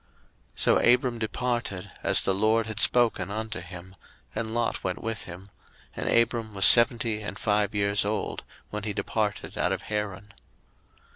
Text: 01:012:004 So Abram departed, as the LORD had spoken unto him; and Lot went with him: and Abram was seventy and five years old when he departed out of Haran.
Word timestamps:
01:012:004 0.55 0.55
So 0.61 0.77
Abram 0.79 1.19
departed, 1.19 1.91
as 2.01 2.23
the 2.23 2.33
LORD 2.33 2.65
had 2.65 2.79
spoken 2.79 3.29
unto 3.29 3.59
him; 3.61 3.93
and 4.33 4.51
Lot 4.51 4.83
went 4.83 4.99
with 4.99 5.25
him: 5.25 5.49
and 5.95 6.09
Abram 6.09 6.55
was 6.55 6.65
seventy 6.65 7.21
and 7.21 7.37
five 7.37 7.75
years 7.75 8.03
old 8.03 8.43
when 8.71 8.81
he 8.81 8.93
departed 8.93 9.59
out 9.59 9.71
of 9.71 9.83
Haran. 9.93 10.33